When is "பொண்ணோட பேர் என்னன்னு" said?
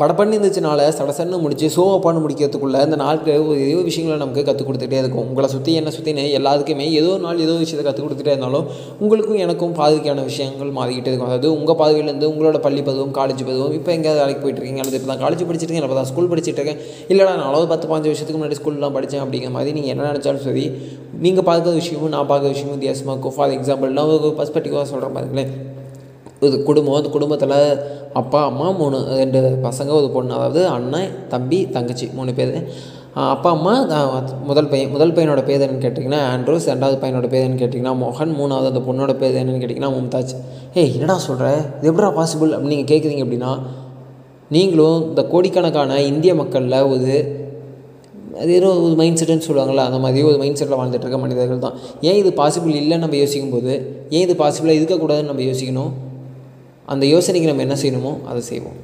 38.88-39.62